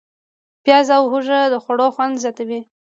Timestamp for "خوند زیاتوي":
1.95-2.59